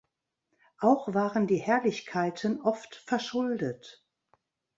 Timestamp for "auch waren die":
0.79-1.59